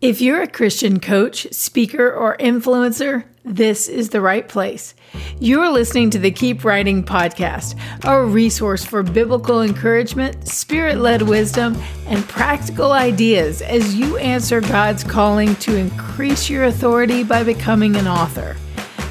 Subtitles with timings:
[0.00, 4.94] If you're a Christian coach, speaker, or influencer, this is the right place.
[5.40, 11.76] You're listening to the Keep Writing podcast, a resource for biblical encouragement, spirit led wisdom,
[12.06, 18.06] and practical ideas as you answer God's calling to increase your authority by becoming an
[18.06, 18.54] author.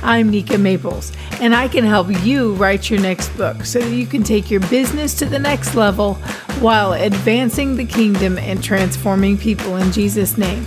[0.04, 1.12] I'm Nika Maples,
[1.42, 4.60] and I can help you write your next book so that you can take your
[4.70, 6.16] business to the next level
[6.60, 10.66] while advancing the kingdom and transforming people in Jesus' name.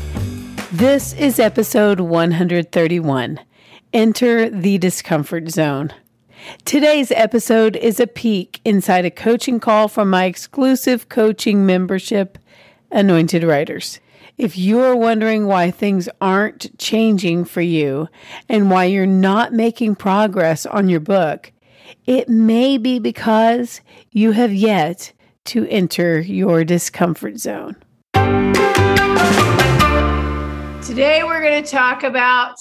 [0.72, 3.41] This is episode 131
[3.92, 5.92] Enter the Discomfort Zone.
[6.64, 12.38] Today's episode is a peek inside a coaching call from my exclusive coaching membership,
[12.91, 14.00] Anointed Writers.
[14.40, 18.08] If you're wondering why things aren't changing for you
[18.48, 21.52] and why you're not making progress on your book,
[22.06, 23.82] it may be because
[24.12, 25.12] you have yet
[25.44, 27.76] to enter your discomfort zone.
[30.84, 32.56] Today, we're going to talk about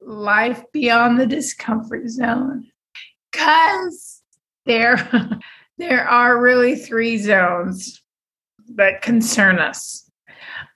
[0.00, 2.66] life beyond the discomfort zone
[3.30, 4.22] because
[4.64, 5.06] there,
[5.76, 8.02] there are really three zones
[8.68, 10.07] that concern us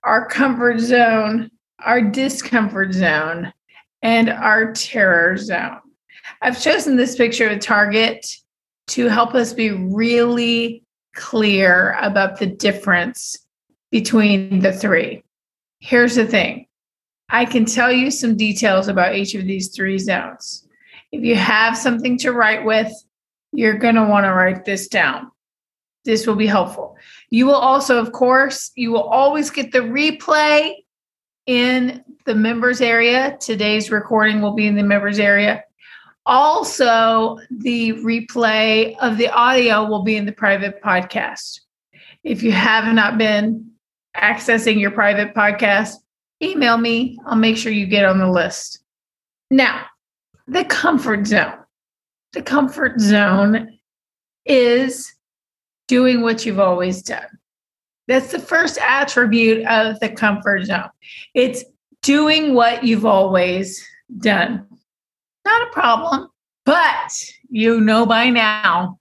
[0.04, 1.50] our comfort zone,
[1.80, 3.52] our discomfort zone,
[4.02, 5.80] and our terror zone.
[6.40, 8.26] I've chosen this picture of Target
[8.88, 13.36] to help us be really clear about the difference
[13.90, 15.22] between the three.
[15.80, 16.66] Here's the thing
[17.28, 20.66] I can tell you some details about each of these three zones.
[21.12, 22.92] If you have something to write with,
[23.52, 25.31] you're going to want to write this down.
[26.04, 26.96] This will be helpful.
[27.30, 30.74] You will also, of course, you will always get the replay
[31.46, 33.36] in the members area.
[33.40, 35.62] Today's recording will be in the members area.
[36.24, 41.60] Also, the replay of the audio will be in the private podcast.
[42.22, 43.72] If you have not been
[44.16, 45.94] accessing your private podcast,
[46.40, 47.18] email me.
[47.26, 48.80] I'll make sure you get on the list.
[49.50, 49.86] Now,
[50.46, 51.54] the comfort zone.
[52.32, 53.78] The comfort zone
[54.46, 55.12] is
[55.92, 57.26] doing what you've always done.
[58.08, 60.88] That's the first attribute of the comfort zone.
[61.34, 61.64] It's
[62.00, 63.86] doing what you've always
[64.16, 64.66] done.
[65.44, 66.30] Not a problem,
[66.64, 67.12] but
[67.50, 68.98] you know by now,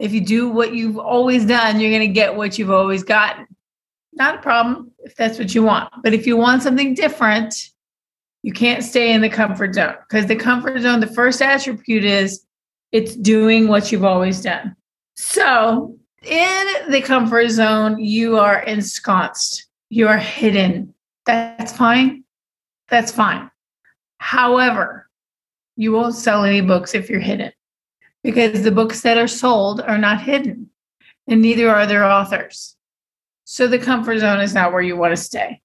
[0.00, 3.46] if you do what you've always done, you're going to get what you've always gotten.
[4.12, 5.92] Not a problem if that's what you want.
[6.02, 7.54] But if you want something different,
[8.42, 12.44] you can't stay in the comfort zone because the comfort zone, the first attribute is
[12.90, 14.74] it's doing what you've always done.
[15.14, 20.94] So in the comfort zone, you are ensconced, you are hidden.
[21.26, 22.24] That's fine.
[22.88, 23.50] That's fine.
[24.18, 25.08] However,
[25.76, 27.52] you won't sell any books if you're hidden
[28.22, 30.70] because the books that are sold are not hidden
[31.26, 32.76] and neither are their authors.
[33.44, 35.60] So the comfort zone is not where you want to stay.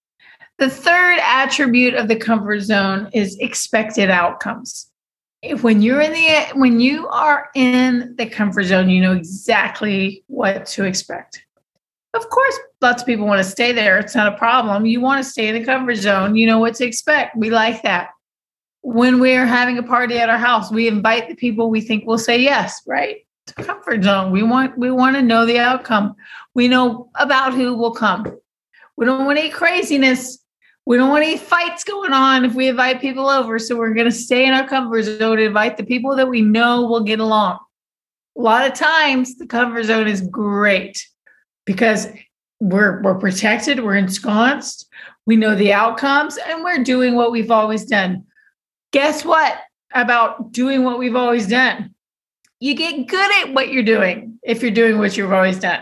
[0.57, 4.91] The third attribute of the comfort zone is expected outcomes
[5.59, 10.65] when you're in the when you are in the comfort zone you know exactly what
[10.65, 11.43] to expect.
[12.13, 14.85] Of course lots of people want to stay there it's not a problem.
[14.85, 17.83] You want to stay in the comfort zone you know what to expect we like
[17.83, 18.09] that.
[18.81, 22.17] When we're having a party at our house we invite the people we think will
[22.17, 23.17] say yes right?
[23.57, 26.15] Comfort zone we want we want to know the outcome.
[26.55, 28.25] We know about who will come.
[28.97, 30.39] We don't want any craziness
[30.87, 33.59] we don't want any fights going on if we invite people over.
[33.59, 36.41] So we're going to stay in our comfort zone and invite the people that we
[36.41, 37.59] know will get along.
[38.37, 41.05] A lot of times the comfort zone is great
[41.65, 42.07] because
[42.61, 44.87] we're we're protected, we're ensconced,
[45.25, 48.23] we know the outcomes, and we're doing what we've always done.
[48.93, 49.59] Guess what
[49.93, 51.93] about doing what we've always done?
[52.61, 55.81] You get good at what you're doing if you're doing what you've always done.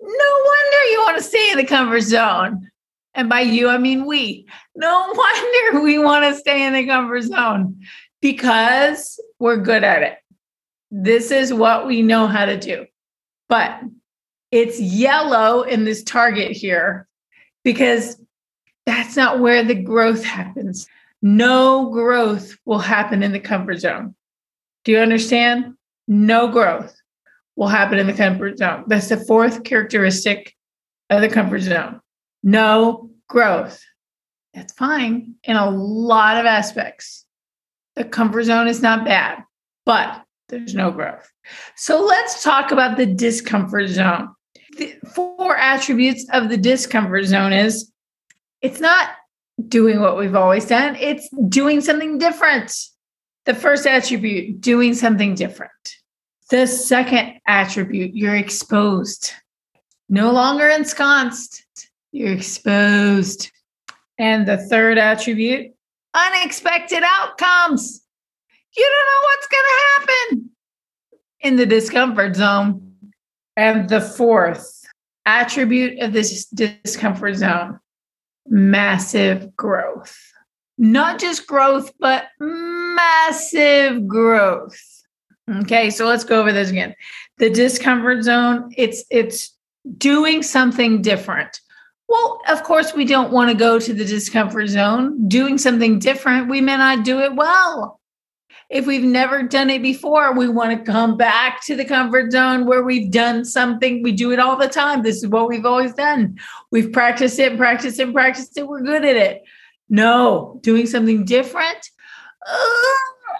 [0.00, 2.69] No wonder you want to stay in the comfort zone.
[3.14, 4.46] And by you, I mean we.
[4.76, 7.80] No wonder we want to stay in the comfort zone
[8.20, 10.18] because we're good at it.
[10.90, 12.86] This is what we know how to do.
[13.48, 13.80] But
[14.50, 17.08] it's yellow in this target here
[17.64, 18.20] because
[18.86, 20.86] that's not where the growth happens.
[21.22, 24.14] No growth will happen in the comfort zone.
[24.84, 25.74] Do you understand?
[26.08, 26.94] No growth
[27.56, 28.84] will happen in the comfort zone.
[28.86, 30.56] That's the fourth characteristic
[31.10, 32.00] of the comfort zone
[32.42, 33.82] no growth.
[34.54, 37.24] That's fine in a lot of aspects.
[37.96, 39.44] The comfort zone is not bad,
[39.84, 41.30] but there's no growth.
[41.76, 44.30] So let's talk about the discomfort zone.
[44.76, 47.90] The four attributes of the discomfort zone is
[48.62, 49.10] it's not
[49.68, 52.72] doing what we've always done, it's doing something different.
[53.46, 55.70] The first attribute, doing something different.
[56.50, 59.32] The second attribute, you're exposed,
[60.08, 61.64] no longer ensconced,
[62.12, 63.50] you're exposed.
[64.18, 65.72] And the third attribute,
[66.14, 68.02] unexpected outcomes.
[68.76, 70.50] You don't know what's going to happen
[71.40, 72.86] in the discomfort zone.
[73.56, 74.84] And the fourth
[75.26, 77.80] attribute of this discomfort zone,
[78.46, 80.18] massive growth.
[80.78, 84.78] Not just growth, but massive growth.
[85.48, 86.94] Okay, so let's go over this again.
[87.38, 89.54] The discomfort zone, it's it's
[89.98, 91.60] doing something different.
[92.10, 95.28] Well, of course, we don't want to go to the discomfort zone.
[95.28, 98.00] Doing something different, we may not do it well.
[98.68, 102.66] If we've never done it before, we want to come back to the comfort zone
[102.66, 104.02] where we've done something.
[104.02, 105.02] We do it all the time.
[105.02, 106.36] This is what we've always done.
[106.72, 108.66] We've practiced it, practiced it, practiced it.
[108.66, 109.42] We're good at it.
[109.88, 111.90] No, doing something different.
[112.44, 112.64] Uh,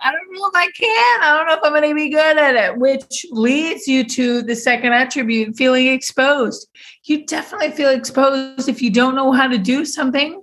[0.02, 1.23] I don't know if I can.
[1.23, 4.43] I don't know if I'm going to be good at it, which leads you to
[4.43, 6.69] the second attribute feeling exposed.
[7.05, 10.43] You definitely feel exposed if you don't know how to do something.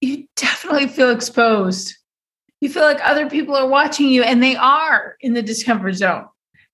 [0.00, 1.94] You definitely feel exposed.
[2.60, 6.26] You feel like other people are watching you, and they are in the discomfort zone.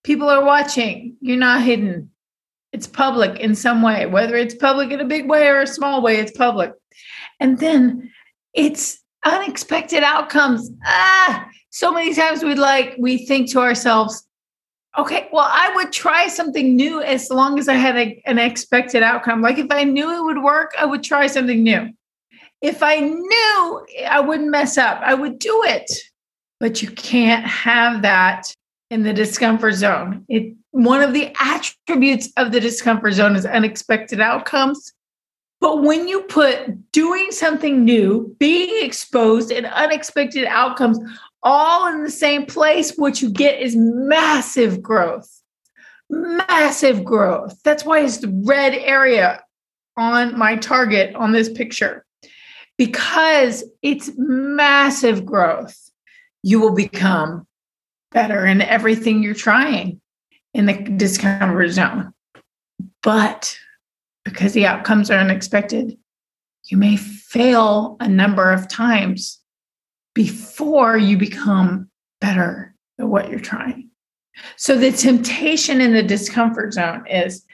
[0.02, 1.16] People are watching.
[1.20, 2.10] You're not hidden.
[2.72, 6.02] It's public in some way, whether it's public in a big way or a small
[6.02, 6.72] way, it's public.
[7.40, 8.10] And then
[8.54, 10.70] it's unexpected outcomes.
[10.84, 14.26] Ah, so many times we like we think to ourselves
[14.96, 19.02] okay well i would try something new as long as i had a, an expected
[19.02, 19.42] outcome.
[19.42, 21.90] Like if i knew it would work i would try something new.
[22.62, 25.90] If i knew i wouldn't mess up i would do it.
[26.60, 28.54] But you can't have that
[28.90, 30.24] in the discomfort zone.
[30.30, 34.94] It one of the attributes of the discomfort zone is unexpected outcomes.
[35.60, 40.98] But when you put doing something new, being exposed, and unexpected outcomes
[41.42, 45.30] all in the same place, what you get is massive growth.
[46.08, 47.58] Massive growth.
[47.64, 49.42] That's why it's the red area
[49.96, 52.04] on my target on this picture
[52.78, 55.90] because it's massive growth.
[56.42, 57.46] You will become
[58.12, 60.00] better in everything you're trying
[60.54, 62.12] in the discomfort zone.
[63.02, 63.56] But
[64.24, 65.96] because the outcomes are unexpected,
[66.64, 69.40] you may fail a number of times
[70.16, 71.90] before you become
[72.22, 73.90] better at what you're trying.
[74.56, 77.44] So the temptation in the discomfort zone is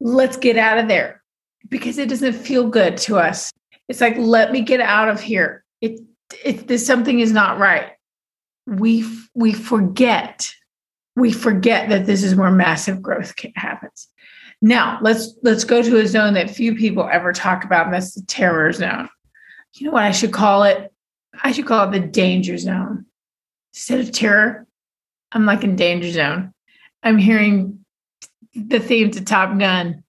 [0.00, 1.22] let's get out of there
[1.68, 3.52] because it doesn't feel good to us.
[3.88, 5.64] It's like let me get out of here.
[5.80, 6.00] It
[6.44, 7.92] if this something is not right.
[8.66, 10.52] We we forget
[11.14, 14.08] we forget that this is where massive growth happens.
[14.60, 18.14] Now, let's let's go to a zone that few people ever talk about, and that's
[18.14, 19.08] the terror zone.
[19.74, 20.92] You know what I should call it?
[21.42, 23.06] I should call it the danger zone.
[23.72, 24.66] Instead of terror,
[25.32, 26.52] I'm like in danger zone.
[27.02, 27.84] I'm hearing
[28.54, 30.02] the theme to Top Gun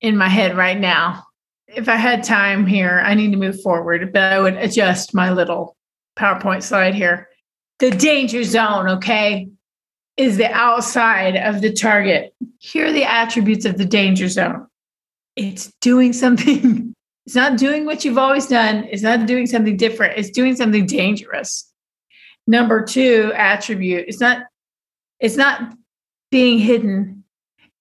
[0.00, 1.24] in my head right now.
[1.68, 5.30] If I had time here, I need to move forward, but I would adjust my
[5.30, 5.76] little
[6.18, 7.28] PowerPoint slide here.
[7.78, 9.48] The danger zone, okay,
[10.16, 12.34] is the outside of the target.
[12.58, 14.66] Here are the attributes of the danger zone
[15.38, 16.87] it's doing something
[17.28, 18.88] It's not doing what you've always done.
[18.90, 20.16] It's not doing something different.
[20.16, 21.70] It's doing something dangerous.
[22.46, 24.06] Number two attribute.
[24.08, 24.44] It's not.
[25.20, 25.74] It's not
[26.30, 27.24] being hidden.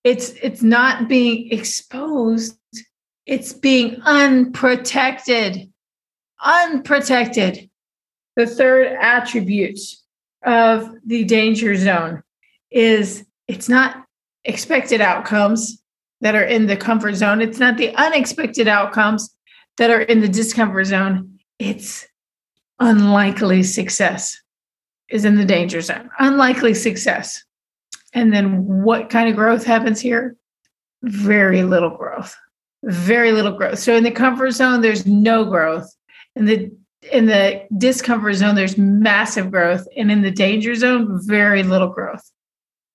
[0.04, 2.60] It's it's not being exposed.
[3.26, 5.72] It's being unprotected.
[6.44, 7.70] Unprotected.
[8.36, 9.80] The third attribute
[10.46, 12.22] of the danger zone
[12.70, 14.04] is it's not
[14.44, 15.82] expected outcomes
[16.20, 17.42] that are in the comfort zone.
[17.42, 19.34] It's not the unexpected outcomes
[19.77, 22.07] that are in the discomfort zone, it's
[22.79, 24.38] unlikely success
[25.10, 26.10] is in the danger zone.
[26.19, 27.43] Unlikely success.
[28.13, 30.36] And then what kind of growth happens here?
[31.03, 32.36] Very little growth.
[32.84, 33.79] Very little growth.
[33.79, 35.89] So in the comfort zone, there's no growth.
[36.36, 36.72] In the
[37.12, 39.88] in the discomfort zone, there's massive growth.
[39.96, 42.29] And in the danger zone, very little growth.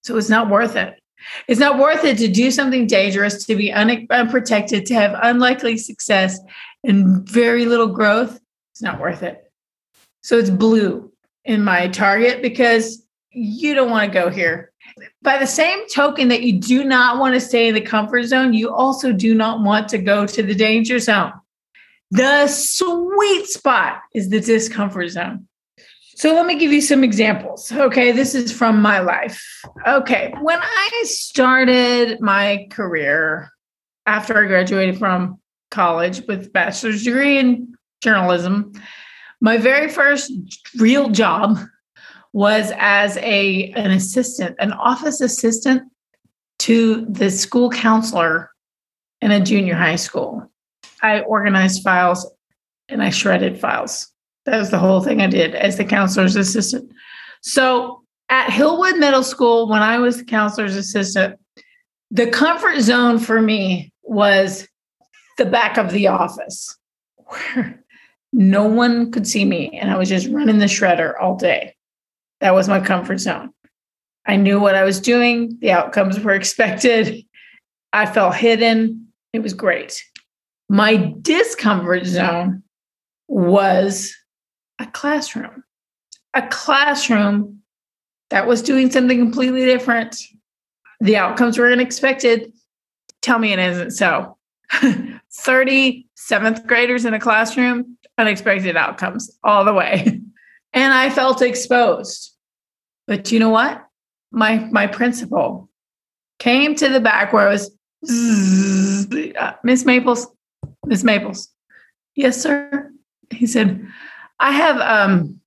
[0.02, 0.98] So it's not worth it.
[1.46, 5.78] It's not worth it to do something dangerous, to be un- unprotected, to have unlikely
[5.78, 6.38] success,
[6.84, 8.38] and very little growth,
[8.72, 9.50] it's not worth it.
[10.22, 11.12] So it's blue
[11.44, 14.72] in my target because you don't want to go here.
[15.22, 18.52] By the same token that you do not want to stay in the comfort zone,
[18.52, 21.32] you also do not want to go to the danger zone.
[22.10, 25.48] The sweet spot is the discomfort zone.
[26.16, 27.72] So let me give you some examples.
[27.72, 29.42] Okay, this is from my life.
[29.86, 33.50] Okay, when I started my career
[34.06, 35.40] after I graduated from
[35.72, 38.72] college with bachelor's degree in journalism.
[39.40, 40.30] My very first
[40.78, 41.58] real job
[42.32, 45.90] was as a an assistant, an office assistant
[46.60, 48.50] to the school counselor
[49.20, 50.48] in a junior high school.
[51.02, 52.30] I organized files
[52.88, 54.08] and I shredded files.
[54.46, 56.92] That was the whole thing I did as the counselor's assistant.
[57.42, 61.38] So at Hillwood Middle School, when I was the counselor's assistant,
[62.10, 64.66] the comfort zone for me was
[65.38, 66.76] the back of the office
[67.16, 67.82] where
[68.32, 71.74] no one could see me and I was just running the shredder all day.
[72.40, 73.52] That was my comfort zone.
[74.26, 77.24] I knew what I was doing, the outcomes were expected.
[77.92, 79.08] I felt hidden.
[79.32, 80.02] It was great.
[80.68, 82.62] My discomfort zone
[83.28, 84.14] was
[84.78, 85.64] a classroom,
[86.34, 87.62] a classroom
[88.30, 90.16] that was doing something completely different.
[91.00, 92.52] The outcomes were unexpected.
[93.20, 94.38] Tell me it isn't so.
[95.32, 100.20] 30 seventh graders in a classroom, unexpected outcomes all the way.
[100.74, 102.34] And I felt exposed.
[103.06, 103.86] But you know what?
[104.30, 105.68] My my principal
[106.38, 107.70] came to the back where I was
[109.62, 110.26] Miss Maples,
[110.86, 111.48] Miss Maples.
[112.14, 112.90] Yes, sir.
[113.30, 113.86] He said,
[114.40, 115.40] I have um,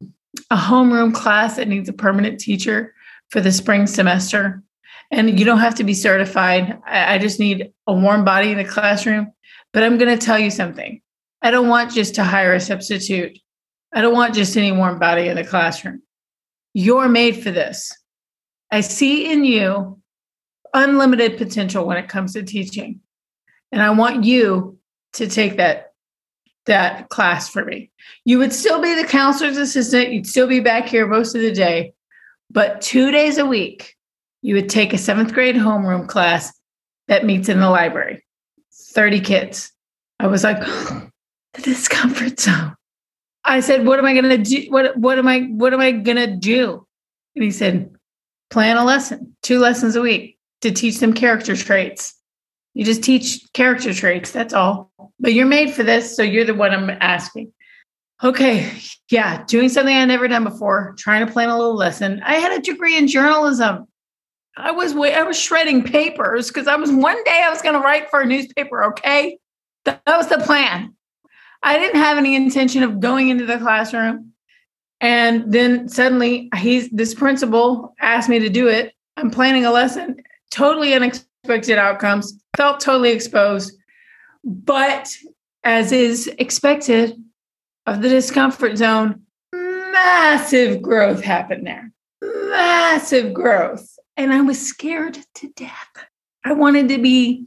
[0.49, 2.93] a homeroom class that needs a permanent teacher
[3.29, 4.63] for the spring semester.
[5.11, 6.79] And you don't have to be certified.
[6.85, 9.31] I, I just need a warm body in the classroom.
[9.73, 11.01] But I'm going to tell you something.
[11.41, 13.37] I don't want just to hire a substitute.
[13.93, 16.01] I don't want just any warm body in the classroom.
[16.73, 17.95] You're made for this.
[18.71, 20.01] I see in you
[20.73, 22.99] unlimited potential when it comes to teaching.
[23.71, 24.77] And I want you
[25.13, 25.93] to take that
[26.65, 27.91] that class for me.
[28.25, 31.51] You would still be the counselor's assistant, you'd still be back here most of the
[31.51, 31.93] day,
[32.49, 33.94] but 2 days a week
[34.45, 36.53] you would take a 7th grade homeroom class
[37.07, 38.23] that meets in the library.
[38.93, 39.71] 30 kids.
[40.19, 40.59] I was like
[41.53, 42.75] the discomfort zone.
[43.43, 44.67] I said, "What am I to do?
[44.69, 46.85] What what am I what am I to do?"
[47.35, 47.89] And he said,
[48.51, 52.13] "Plan a lesson, two lessons a week to teach them character traits.
[52.75, 54.91] You just teach character traits, that's all.
[55.19, 57.51] But you're made for this, so you're the one I'm asking.
[58.23, 58.71] Okay,
[59.09, 62.21] yeah, doing something I never done before, trying to plan a little lesson.
[62.23, 63.87] I had a degree in journalism.
[64.57, 67.81] I was I was shredding papers because I was one day I was going to
[67.81, 68.83] write for a newspaper.
[68.85, 69.37] Okay,
[69.83, 70.93] that was the plan.
[71.61, 74.31] I didn't have any intention of going into the classroom,
[75.01, 78.93] and then suddenly he's this principal asked me to do it.
[79.17, 80.17] I'm planning a lesson,
[80.51, 83.77] totally unexpected outcomes, felt totally exposed.
[84.43, 85.09] But
[85.63, 87.21] as is expected
[87.85, 91.91] of the discomfort zone, massive growth happened there.
[92.21, 93.94] Massive growth.
[94.17, 95.89] And I was scared to death.
[96.43, 97.45] I wanted to be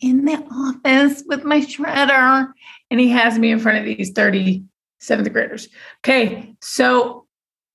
[0.00, 2.52] in the office with my shredder.
[2.90, 4.64] And he has me in front of these 30
[5.00, 5.68] seventh graders.
[6.00, 6.54] Okay.
[6.60, 7.26] So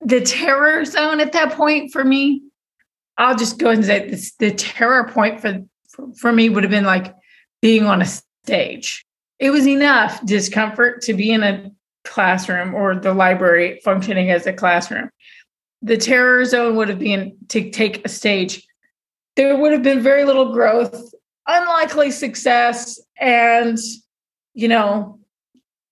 [0.01, 2.43] the terror zone at that point for me
[3.17, 6.71] I'll just go and say this, the terror point for, for, for me would have
[6.71, 7.15] been like
[7.61, 9.05] being on a stage.
[9.39, 11.71] It was enough discomfort to be in a
[12.03, 15.09] classroom or the library functioning as a classroom.
[15.81, 18.65] The terror zone would have been to take a stage.
[19.35, 21.13] There would have been very little growth,
[21.47, 23.77] unlikely success, and
[24.53, 25.19] you know,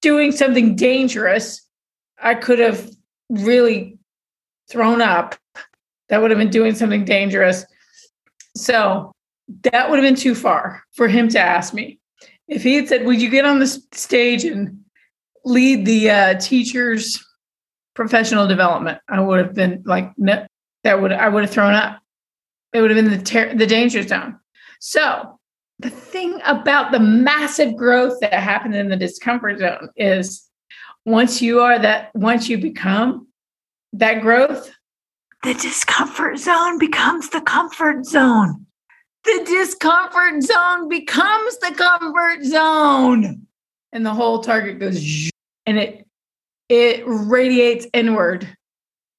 [0.02, 1.62] doing something dangerous.
[2.22, 2.90] I could have
[3.30, 4.00] really
[4.70, 5.36] thrown up
[6.10, 7.66] that would have been doing something dangerous.
[8.56, 9.12] So
[9.64, 12.00] that would have been too far for him to ask me.
[12.48, 14.80] If he had said, Would you get on the stage and
[15.44, 17.24] lead the uh, teacher's
[17.96, 19.00] professional development?
[19.10, 20.46] I would have been like, No,
[20.84, 22.00] that would, I would have thrown up.
[22.74, 24.40] It would have been the, ter- the danger zone.
[24.80, 25.40] So
[25.80, 30.48] the thing about the massive growth that happened in the discomfort zone is
[31.06, 33.28] once you are that, once you become
[33.94, 34.72] that growth,
[35.44, 38.66] the discomfort zone becomes the comfort zone.
[39.24, 43.48] The discomfort zone becomes the comfort zone.
[43.92, 45.32] And the whole target goes
[45.66, 46.05] and it
[46.70, 48.48] it radiates inward.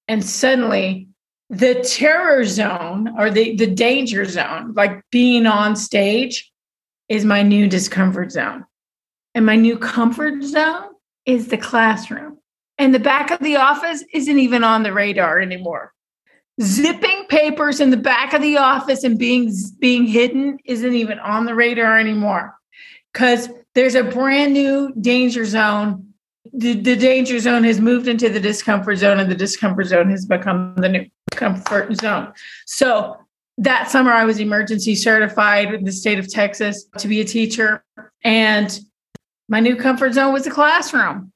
[0.09, 1.09] And suddenly
[1.51, 6.51] the terror zone or the, the danger zone, like being on stage,
[7.09, 8.65] is my new discomfort zone.
[9.35, 10.91] And my new comfort zone
[11.25, 12.39] is the classroom.
[12.79, 15.93] And the back of the office isn't even on the radar anymore
[16.63, 21.45] zipping papers in the back of the office and being being hidden isn't even on
[21.45, 22.57] the radar anymore
[23.13, 26.15] because there's a brand new danger zone
[26.57, 30.25] the, the danger zone has moved into the discomfort zone and the discomfort zone has
[30.25, 32.33] become the new comfort zone
[32.67, 33.17] so
[33.59, 37.85] that summer i was emergency certified in the state of texas to be a teacher
[38.25, 38.81] and
[39.49, 41.33] my new comfort zone was the classroom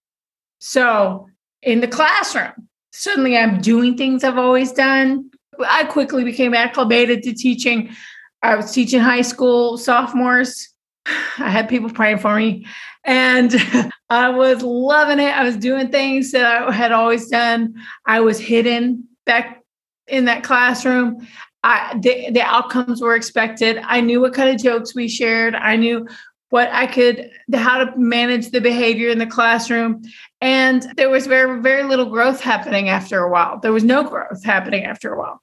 [0.59, 1.29] so
[1.63, 2.53] in the classroom
[2.93, 5.31] suddenly I'm doing things I've always done.
[5.61, 7.95] I quickly became acclimated to teaching.
[8.43, 10.69] I was teaching high school sophomores
[11.39, 12.67] I had people praying for me
[13.05, 13.55] and
[14.11, 15.31] I was loving it.
[15.31, 17.75] I was doing things that I had always done.
[18.07, 19.63] I was hidden back
[20.07, 21.27] in that classroom.
[21.63, 23.79] I, the, the outcomes were expected.
[23.85, 25.55] I knew what kind of jokes we shared.
[25.55, 26.07] I knew
[26.49, 30.03] what I could, how to manage the behavior in the classroom.
[30.41, 33.61] And there was very, very little growth happening after a while.
[33.61, 35.41] There was no growth happening after a while.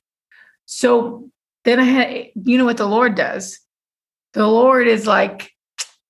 [0.66, 1.30] So
[1.64, 3.60] then I had, you know what the Lord does?
[4.34, 5.52] The Lord is like,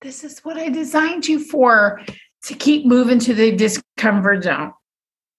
[0.02, 2.02] this is what I designed you for
[2.44, 4.74] to keep moving to the discomfort zone.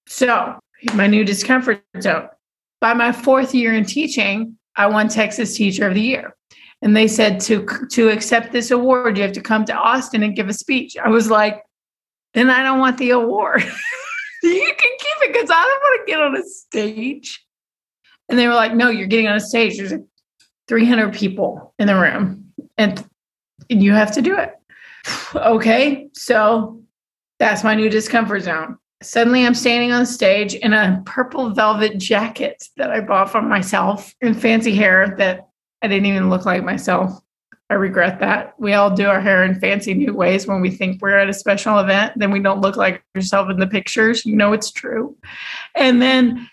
[0.07, 0.59] So,
[0.93, 2.27] my new discomfort zone.
[2.81, 6.35] By my fourth year in teaching, I won Texas Teacher of the Year.
[6.81, 10.35] And they said to to accept this award, you have to come to Austin and
[10.35, 10.95] give a speech.
[10.97, 11.61] I was like,
[12.33, 13.61] then I don't want the award.
[14.43, 17.45] you can keep it because I don't want to get on a stage.
[18.29, 19.77] And they were like, no, you're getting on a stage.
[19.77, 19.93] There's
[20.67, 22.53] 300 people in the room.
[22.77, 23.03] And
[23.69, 24.53] and you have to do it.
[25.35, 26.81] okay, so
[27.39, 28.77] that's my new discomfort zone.
[29.01, 34.13] Suddenly, I'm standing on stage in a purple velvet jacket that I bought for myself
[34.21, 35.47] and fancy hair that
[35.81, 37.13] I didn't even look like myself.
[37.69, 38.55] I regret that.
[38.59, 41.33] We all do our hair in fancy new ways when we think we're at a
[41.33, 44.25] special event, then we don't look like yourself in the pictures.
[44.25, 45.15] You know it's true.
[45.75, 46.49] And then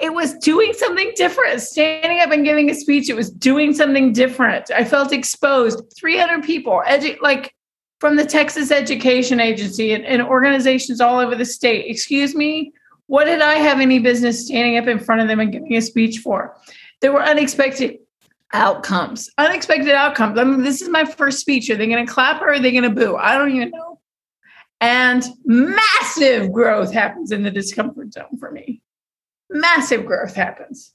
[0.00, 1.60] it was doing something different.
[1.60, 4.70] Standing up and giving a speech, it was doing something different.
[4.70, 5.82] I felt exposed.
[5.96, 7.54] 300 people, edu- like
[8.00, 11.86] from the Texas Education Agency and, and organizations all over the state.
[11.88, 12.72] Excuse me,
[13.06, 15.80] what did I have any business standing up in front of them and giving a
[15.80, 16.56] speech for?
[17.00, 17.98] There were unexpected
[18.52, 19.30] outcomes.
[19.38, 20.38] Unexpected outcomes.
[20.38, 21.70] I mean, this is my first speech.
[21.70, 23.16] Are they going to clap or are they going to boo?
[23.16, 24.00] I don't even know.
[24.80, 28.82] And massive growth happens in the discomfort zone for me
[29.52, 30.92] massive growth happens.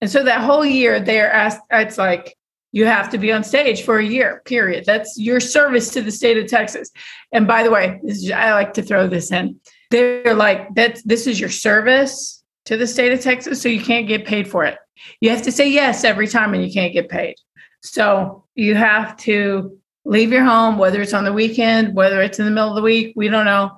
[0.00, 2.36] And so that whole year they're asked, it's like,
[2.74, 4.84] you have to be on stage for a year, period.
[4.86, 6.90] That's your service to the state of Texas.
[7.30, 9.60] And by the way, is, I like to throw this in.
[9.90, 14.08] They're like, that this is your service to the state of Texas, so you can't
[14.08, 14.78] get paid for it.
[15.20, 17.34] You have to say yes every time and you can't get paid.
[17.82, 22.44] So you have to leave your home, whether it's on the weekend, whether it's in
[22.44, 23.72] the middle of the week, we don't know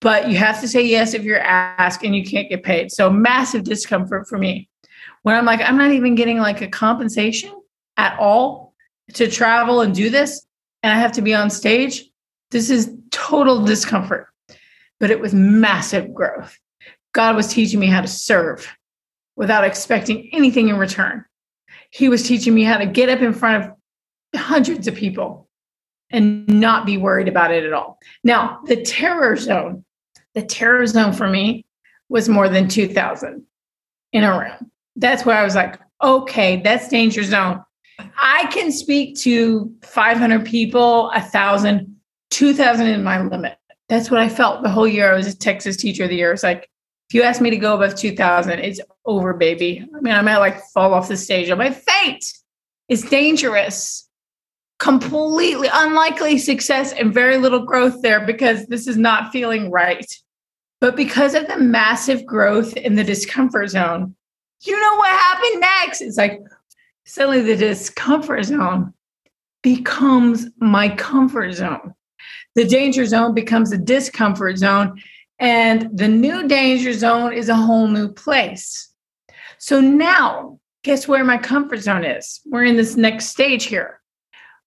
[0.00, 2.90] but you have to say yes if you're asked and you can't get paid.
[2.90, 4.68] So massive discomfort for me.
[5.22, 7.52] When I'm like, I'm not even getting like a compensation
[7.96, 8.74] at all
[9.14, 10.46] to travel and do this,
[10.82, 12.04] and I have to be on stage.
[12.50, 14.28] This is total discomfort,
[14.98, 16.58] but it was massive growth.
[17.12, 18.74] God was teaching me how to serve
[19.36, 21.24] without expecting anything in return.
[21.90, 25.48] He was teaching me how to get up in front of hundreds of people
[26.10, 27.98] and not be worried about it at all.
[28.24, 29.84] Now, the terror zone
[30.34, 31.64] the terror zone for me
[32.08, 33.44] was more than 2000
[34.12, 34.70] in a room.
[34.96, 37.62] That's where I was like, okay, that's danger zone.
[38.16, 41.96] I can speak to 500 people, a thousand,
[42.30, 43.58] 2000 is my limit.
[43.88, 45.12] That's what I felt the whole year.
[45.12, 46.32] I was a Texas teacher of the year.
[46.32, 46.70] It's like,
[47.08, 49.84] if you ask me to go above 2000, it's over, baby.
[49.96, 51.50] I mean, I might like fall off the stage.
[51.50, 52.24] I might faint.
[52.88, 54.08] It's dangerous
[54.80, 60.12] completely unlikely success and very little growth there because this is not feeling right.
[60.80, 64.16] But because of the massive growth in the discomfort zone,
[64.62, 66.00] you know what happened next?
[66.00, 66.40] It's like
[67.04, 68.94] suddenly the discomfort zone
[69.62, 71.94] becomes my comfort zone.
[72.54, 75.00] The danger zone becomes a discomfort zone.
[75.38, 78.90] And the new danger zone is a whole new place.
[79.58, 82.40] So now, guess where my comfort zone is?
[82.46, 83.99] We're in this next stage here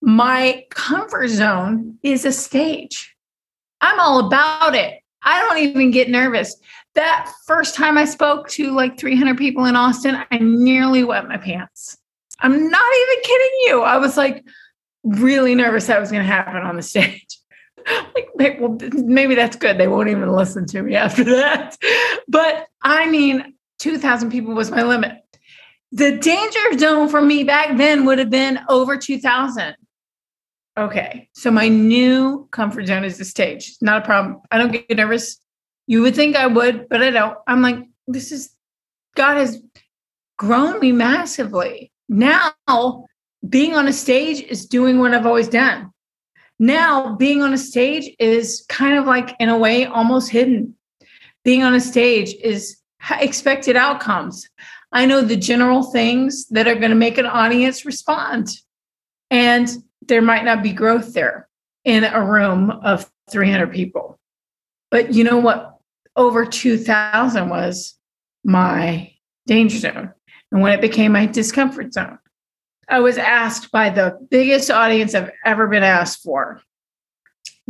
[0.04, 3.16] my comfort zone is a stage.
[3.80, 5.00] I'm all about it.
[5.24, 6.58] I don't even get nervous.
[6.96, 11.38] That first time I spoke to like 300 people in Austin, I nearly wet my
[11.38, 11.98] pants.
[12.42, 13.82] I'm not even kidding you.
[13.84, 14.44] I was like
[15.06, 17.40] really nervous that was going to happen on the stage.
[18.36, 19.78] like, well, maybe that's good.
[19.78, 21.78] They won't even listen to me after that.
[22.28, 25.14] But I mean, 2,000 people was my limit.
[25.94, 29.78] The danger zone for me back then would have been over 2,000.
[30.78, 31.30] Okay.
[31.34, 33.76] So my new comfort zone is the stage.
[33.82, 34.42] Not a problem.
[34.52, 35.38] I don't get nervous.
[35.86, 37.38] You would think I would, but I don't.
[37.48, 38.50] I'm like, this is
[39.16, 39.62] God has
[40.38, 41.92] grown me massively.
[42.10, 42.54] Now,
[43.48, 45.92] being on a stage is doing what I've always done.
[46.60, 50.76] Now, being on a stage is kind of like, in a way, almost hidden.
[51.44, 52.78] Being on a stage is
[53.20, 54.48] expected outcomes.
[54.92, 58.50] I know the general things that are going to make an audience respond.
[59.30, 59.70] And
[60.08, 61.48] there might not be growth there
[61.86, 64.20] in a room of 300 people.
[64.92, 65.78] But you know what?
[66.16, 67.96] Over 2000 was
[68.44, 69.12] my
[69.48, 70.14] danger zone.
[70.52, 72.20] And when it became my discomfort zone,
[72.88, 76.62] I was asked by the biggest audience I've ever been asked for.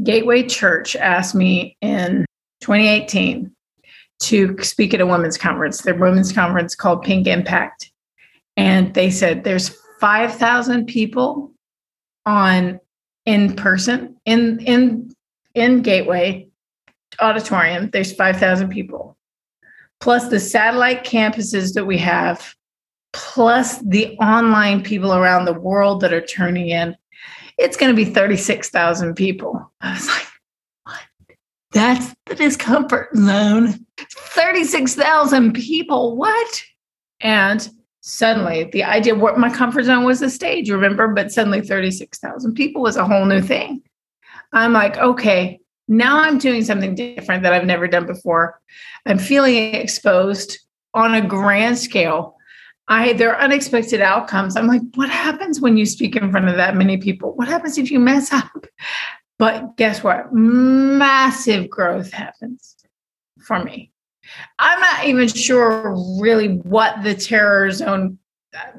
[0.04, 2.26] Gateway Church asked me in
[2.62, 3.52] 2018
[4.24, 7.92] to speak at a women's conference, their women's conference called Pink Impact.
[8.58, 11.53] And they said there's 5,000 people
[12.26, 12.80] on
[13.26, 15.12] in person in in
[15.56, 16.50] in Gateway
[17.22, 17.90] auditorium.
[17.92, 19.18] There's 5,000 people.
[20.00, 22.56] Plus the satellite campuses that we have,
[23.14, 26.96] plus the online people around the world that are turning in.
[27.58, 29.72] It's going to be 36,000 people.
[29.80, 30.28] I was like,
[30.84, 31.02] what?
[31.72, 33.86] That's the discomfort zone.
[33.98, 36.18] 36,000 people.
[36.18, 36.64] What?
[37.22, 37.70] And
[38.06, 41.08] suddenly the idea what my comfort zone was the stage, remember?
[41.08, 43.82] But suddenly 36,000 people was a whole new thing.
[44.52, 48.60] I'm like, okay, now I'm doing something different that I've never done before.
[49.06, 50.60] I'm feeling exposed
[50.94, 52.36] on a grand scale.
[52.90, 54.58] I there are unexpected outcomes.
[54.58, 57.34] I'm like, what happens when you speak in front of that many people?
[57.36, 58.68] What happens if you mess up?
[59.40, 60.34] But guess what?
[60.34, 62.76] Massive growth happens
[63.40, 63.93] for me.
[64.60, 68.18] I'm not even sure really what the terror zone.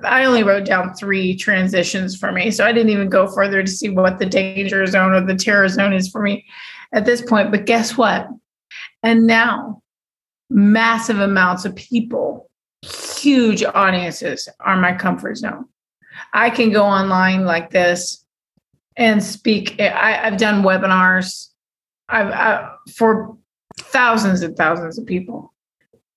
[0.04, 3.70] I only wrote down three transitions for me, so I didn't even go further to
[3.70, 6.46] see what the danger zone or the terror zone is for me
[6.92, 7.50] at this point.
[7.50, 8.28] But guess what?
[9.02, 9.83] And now,
[10.48, 12.48] massive amounts of people,
[12.83, 15.66] huge audiences are my comfort zone.
[16.33, 18.24] I can go online like this
[18.96, 19.80] and speak.
[19.80, 21.48] I, have done webinars.
[22.09, 23.37] I've I, for
[23.94, 25.54] thousands and thousands of people.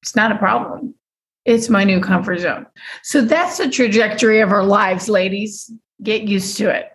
[0.01, 0.95] It's not a problem.
[1.45, 2.65] It's my new comfort zone.
[3.03, 5.71] So that's the trajectory of our lives, ladies.
[6.03, 6.91] Get used to it.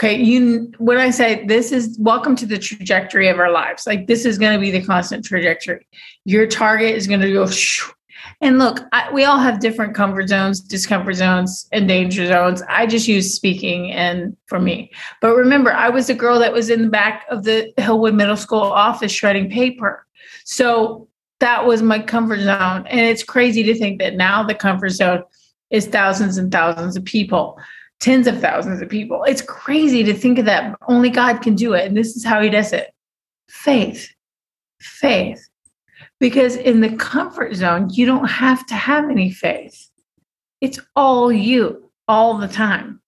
[0.00, 0.20] Okay.
[0.20, 4.24] You, when I say this is welcome to the trajectory of our lives, like this
[4.24, 5.86] is going to be the constant trajectory.
[6.24, 7.46] Your target is going to go.
[7.46, 7.92] Shoo.
[8.40, 12.62] And look, I, we all have different comfort zones, discomfort zones, and danger zones.
[12.68, 14.90] I just use speaking and for me.
[15.20, 18.36] But remember, I was the girl that was in the back of the Hillwood Middle
[18.36, 20.06] School office shredding paper.
[20.44, 21.08] So
[21.40, 22.86] that was my comfort zone.
[22.86, 25.24] And it's crazy to think that now the comfort zone
[25.70, 27.58] is thousands and thousands of people,
[28.00, 29.24] tens of thousands of people.
[29.24, 30.76] It's crazy to think of that.
[30.86, 31.86] Only God can do it.
[31.86, 32.92] And this is how he does it
[33.48, 34.08] faith,
[34.80, 35.48] faith.
[36.20, 39.90] Because in the comfort zone, you don't have to have any faith.
[40.60, 43.00] It's all you all the time.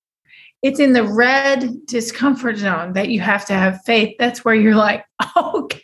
[0.63, 4.17] It's in the red discomfort zone that you have to have faith.
[4.19, 5.05] That's where you're like,
[5.37, 5.81] okay,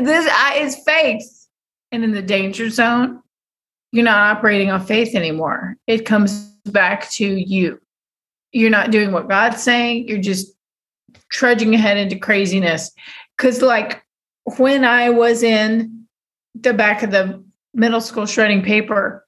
[0.00, 1.46] this is faith.
[1.90, 3.22] And in the danger zone,
[3.92, 5.76] you're not operating on faith anymore.
[5.86, 7.80] It comes back to you.
[8.52, 10.08] You're not doing what God's saying.
[10.08, 10.52] You're just
[11.30, 12.90] trudging ahead into craziness.
[13.36, 14.02] Because, like,
[14.56, 16.06] when I was in
[16.54, 17.42] the back of the
[17.74, 19.26] middle school shredding paper,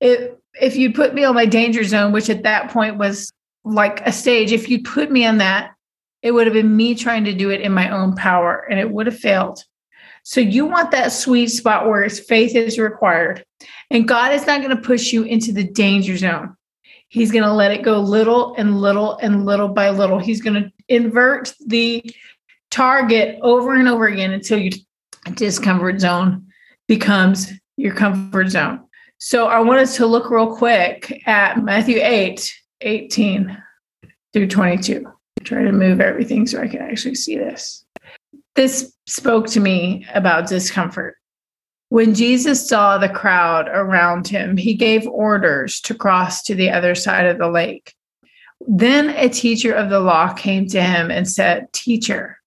[0.00, 3.32] it, if you put me on my danger zone, which at that point was
[3.64, 5.72] like a stage, if you put me on that,
[6.22, 8.90] it would have been me trying to do it in my own power and it
[8.90, 9.64] would have failed.
[10.22, 13.44] So you want that sweet spot where faith is required.
[13.90, 16.56] And God is not going to push you into the danger zone.
[17.08, 20.18] He's going to let it go little and little and little by little.
[20.18, 22.04] He's going to invert the
[22.70, 24.72] target over and over again until your
[25.34, 26.46] discomfort zone
[26.86, 28.84] becomes your comfort zone.
[29.18, 33.62] So I want us to look real quick at Matthew 8 18
[34.32, 35.06] through 22.
[35.44, 37.84] Try to move everything so I can actually see this.
[38.54, 41.16] This spoke to me about discomfort.
[41.88, 46.94] When Jesus saw the crowd around him, he gave orders to cross to the other
[46.94, 47.94] side of the lake.
[48.68, 52.38] Then a teacher of the law came to him and said, Teacher,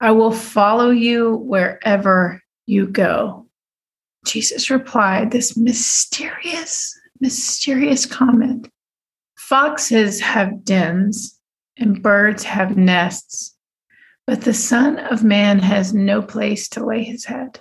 [0.00, 3.46] I will follow you wherever you go.
[4.26, 8.68] Jesus replied this mysterious, mysterious comment
[9.36, 11.37] Foxes have dens
[11.78, 13.56] and birds have nests,
[14.26, 17.60] but the Son of Man has no place to lay his head.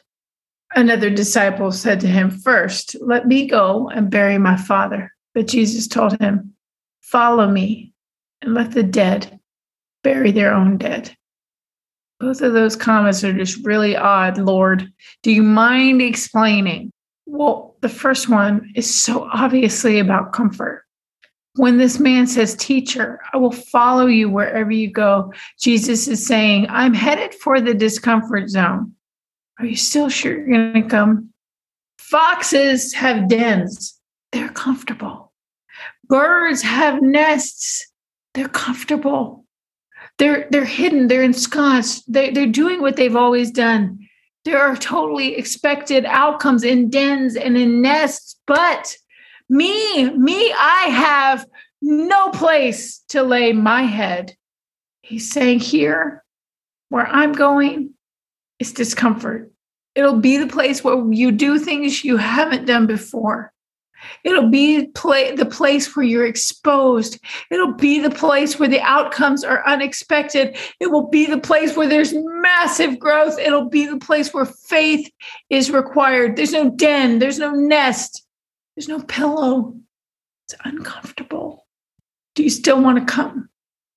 [0.76, 5.14] Another disciple said to him, First, let me go and bury my father.
[5.34, 6.54] But Jesus told him,
[7.02, 7.94] Follow me
[8.42, 9.40] and let the dead
[10.04, 11.16] bury their own dead.
[12.20, 14.92] Both of those comments are just really odd, Lord.
[15.22, 16.92] Do you mind explaining?
[17.26, 20.84] Well, the first one is so obviously about comfort.
[21.58, 26.68] When this man says, Teacher, I will follow you wherever you go, Jesus is saying,
[26.70, 28.94] I'm headed for the discomfort zone.
[29.60, 31.34] Are you still sure you're going to come?
[31.98, 34.00] Foxes have dens,
[34.32, 35.34] they're comfortable.
[36.08, 37.92] Birds have nests,
[38.34, 39.46] they're comfortable.
[40.20, 44.08] They're, they're hidden, they're ensconced, they, they're doing what they've always done.
[44.46, 48.96] There are totally expected outcomes in dens and in nests, but
[49.50, 51.46] me, me, I have
[51.82, 54.36] no place to lay my head.
[55.02, 56.24] He's saying, Here,
[56.90, 57.94] where I'm going,
[58.60, 59.52] is discomfort.
[59.96, 63.52] It'll be the place where you do things you haven't done before.
[64.24, 67.20] It'll be play, the place where you're exposed.
[67.50, 70.56] It'll be the place where the outcomes are unexpected.
[70.80, 73.40] It will be the place where there's massive growth.
[73.40, 75.10] It'll be the place where faith
[75.50, 76.36] is required.
[76.36, 78.27] There's no den, there's no nest,
[78.78, 79.76] there's no pillow.
[80.46, 81.66] It's uncomfortable.
[82.36, 83.50] Do you still want to come?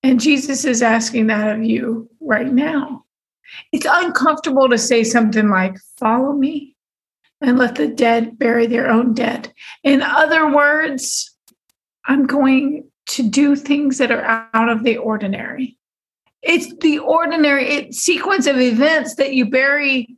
[0.03, 3.05] And Jesus is asking that of you right now.
[3.73, 6.77] It's uncomfortable to say something like, Follow me
[7.43, 9.53] and let the dead bury their own dead.
[9.85, 11.37] In other words,
[12.07, 15.77] I'm going to do things that are out of the ordinary.
[16.41, 20.17] It's the ordinary sequence of events that you bury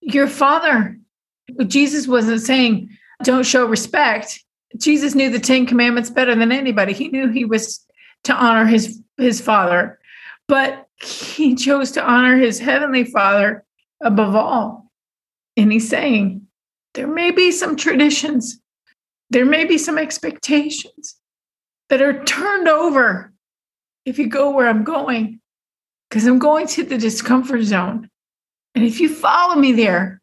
[0.00, 0.98] your father.
[1.66, 2.88] Jesus wasn't saying,
[3.22, 4.44] don't show respect.
[4.76, 6.92] Jesus knew the Ten Commandments better than anybody.
[6.92, 7.84] He knew he was
[8.24, 9.98] to honor his, his father,
[10.46, 13.64] but he chose to honor his heavenly father
[14.02, 14.90] above all.
[15.56, 16.46] And he's saying,
[16.94, 18.60] there may be some traditions,
[19.30, 21.16] there may be some expectations
[21.88, 23.32] that are turned over
[24.04, 25.40] if you go where I'm going,
[26.08, 28.08] because I'm going to the discomfort zone.
[28.74, 30.20] And if you follow me there,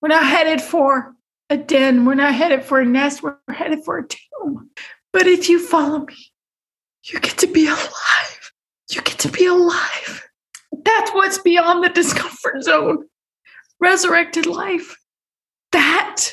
[0.00, 1.15] we're not headed for
[1.50, 4.70] a den, we're not headed for a nest, we're headed for a tomb.
[5.12, 6.14] But if you follow me,
[7.04, 8.52] you get to be alive.
[8.90, 10.28] You get to be alive.
[10.84, 13.06] That's what's beyond the discomfort zone
[13.80, 14.96] resurrected life.
[15.72, 16.30] That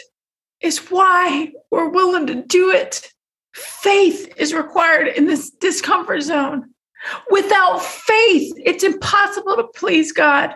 [0.62, 3.10] is why we're willing to do it.
[3.54, 6.70] Faith is required in this discomfort zone.
[7.30, 10.56] Without faith, it's impossible to please God.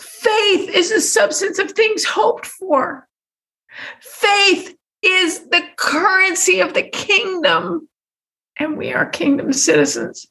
[0.00, 3.05] Faith is the substance of things hoped for.
[4.00, 7.88] Faith is the currency of the kingdom,
[8.58, 10.26] and we are kingdom citizens.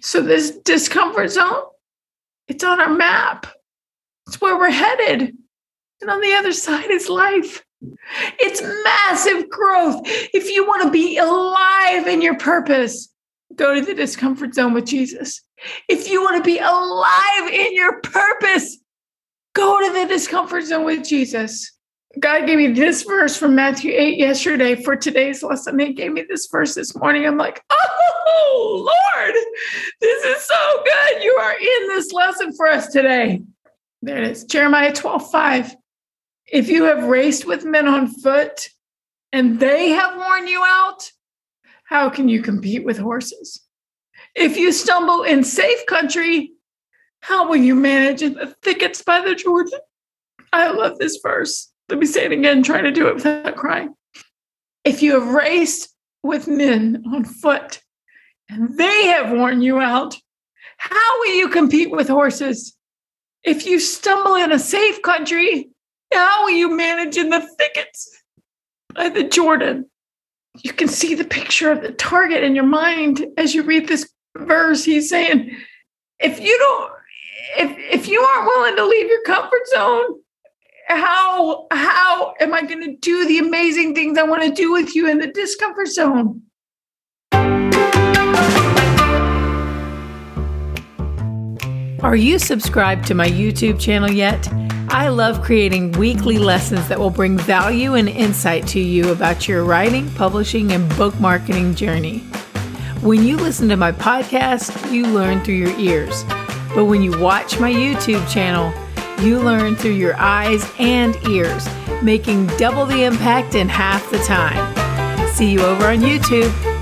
[0.00, 1.62] So, this discomfort zone,
[2.46, 3.46] it's on our map.
[4.26, 5.36] It's where we're headed.
[6.00, 7.64] And on the other side is life.
[8.38, 10.02] It's massive growth.
[10.04, 13.08] If you want to be alive in your purpose,
[13.54, 15.42] go to the discomfort zone with Jesus.
[15.88, 18.78] If you want to be alive in your purpose,
[19.54, 21.77] go to the discomfort zone with Jesus.
[22.18, 25.78] God gave me this verse from Matthew 8 yesterday for today's lesson.
[25.78, 27.26] He gave me this verse this morning.
[27.26, 29.34] I'm like, oh, Lord,
[30.00, 31.22] this is so good.
[31.22, 33.42] You are in this lesson for us today.
[34.00, 35.76] There it is Jeremiah 12 5.
[36.50, 38.68] If you have raced with men on foot
[39.32, 41.10] and they have worn you out,
[41.84, 43.60] how can you compete with horses?
[44.34, 46.52] If you stumble in safe country,
[47.20, 49.78] how will you manage in the thickets by the Jordan?
[50.52, 51.70] I love this verse.
[51.88, 53.94] Let me say it again, trying to do it without crying.
[54.84, 57.80] If you have raced with men on foot
[58.48, 60.16] and they have worn you out,
[60.76, 62.76] how will you compete with horses?
[63.42, 65.70] If you stumble in a safe country,
[66.12, 68.10] how will you manage in the thickets
[68.94, 69.90] by the Jordan?
[70.62, 74.08] You can see the picture of the target in your mind as you read this
[74.36, 74.84] verse.
[74.84, 75.56] He's saying,
[76.18, 76.92] if you don't,
[77.58, 80.20] if if you aren't willing to leave your comfort zone,
[80.88, 84.94] how how am I going to do the amazing things I want to do with
[84.94, 86.42] you in the discomfort zone?
[92.02, 94.48] Are you subscribed to my YouTube channel yet?
[94.90, 99.64] I love creating weekly lessons that will bring value and insight to you about your
[99.64, 102.20] writing, publishing, and book marketing journey.
[103.02, 106.24] When you listen to my podcast, you learn through your ears.
[106.74, 108.72] But when you watch my YouTube channel,
[109.20, 111.66] you learn through your eyes and ears,
[112.02, 115.28] making double the impact in half the time.
[115.28, 116.77] See you over on YouTube.